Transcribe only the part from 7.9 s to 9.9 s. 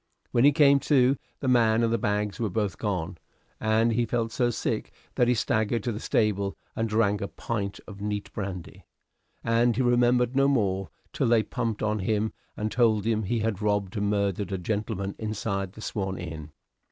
neat brandy, and he